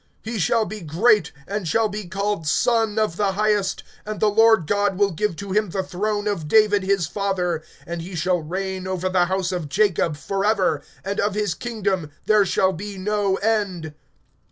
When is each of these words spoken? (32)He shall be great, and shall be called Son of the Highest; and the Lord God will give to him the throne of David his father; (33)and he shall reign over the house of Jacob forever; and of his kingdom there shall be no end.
(32)He 0.25 0.39
shall 0.39 0.65
be 0.65 0.81
great, 0.81 1.31
and 1.47 1.67
shall 1.67 1.87
be 1.87 2.07
called 2.07 2.47
Son 2.47 2.97
of 2.97 3.17
the 3.17 3.33
Highest; 3.33 3.83
and 4.03 4.19
the 4.19 4.31
Lord 4.31 4.65
God 4.65 4.97
will 4.97 5.11
give 5.11 5.35
to 5.35 5.51
him 5.51 5.69
the 5.69 5.83
throne 5.83 6.27
of 6.27 6.47
David 6.47 6.81
his 6.81 7.05
father; 7.05 7.61
(33)and 7.87 8.01
he 8.01 8.15
shall 8.15 8.41
reign 8.41 8.87
over 8.87 9.09
the 9.09 9.25
house 9.25 9.51
of 9.51 9.69
Jacob 9.69 10.17
forever; 10.17 10.81
and 11.05 11.19
of 11.19 11.35
his 11.35 11.53
kingdom 11.53 12.09
there 12.25 12.47
shall 12.47 12.73
be 12.73 12.97
no 12.97 13.35
end. 13.35 13.93